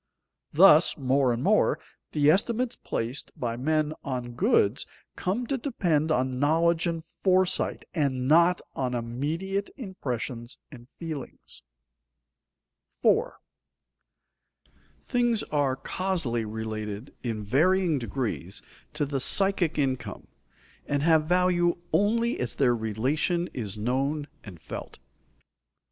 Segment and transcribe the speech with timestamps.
[0.51, 1.77] Thus, more and more,
[2.11, 8.27] the estimates placed by men on goods come to depend on knowledge and foresight, and
[8.27, 11.61] not on immediate impressions and feelings.
[13.03, 13.29] [Sidenote: Goods related in varying degrees
[14.23, 15.05] to psychic income] 4.
[15.05, 18.61] _Things are causally related in varying degrees
[18.93, 20.27] to the psychic income,
[20.87, 24.97] and have value only as their relation is known and felt.